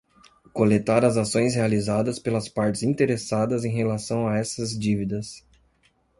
[0.51, 5.45] Coletar as ações realizadas pelas partes interessadas em relação a essas dívidas.